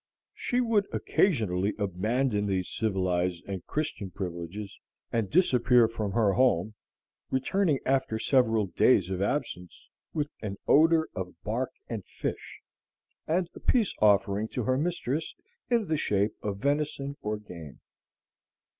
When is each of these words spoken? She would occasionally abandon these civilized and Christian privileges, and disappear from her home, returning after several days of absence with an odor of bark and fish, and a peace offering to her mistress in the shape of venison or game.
She 0.33 0.61
would 0.61 0.87
occasionally 0.91 1.75
abandon 1.77 2.47
these 2.47 2.67
civilized 2.71 3.43
and 3.47 3.63
Christian 3.67 4.09
privileges, 4.09 4.79
and 5.11 5.29
disappear 5.29 5.87
from 5.87 6.13
her 6.13 6.33
home, 6.33 6.73
returning 7.29 7.77
after 7.85 8.17
several 8.17 8.65
days 8.65 9.11
of 9.11 9.21
absence 9.21 9.91
with 10.11 10.31
an 10.41 10.57
odor 10.67 11.07
of 11.15 11.35
bark 11.43 11.69
and 11.87 12.03
fish, 12.03 12.61
and 13.27 13.47
a 13.53 13.59
peace 13.59 13.93
offering 14.01 14.47
to 14.47 14.63
her 14.63 14.75
mistress 14.75 15.35
in 15.69 15.87
the 15.87 15.97
shape 15.97 16.33
of 16.41 16.57
venison 16.61 17.15
or 17.21 17.37
game. 17.37 17.79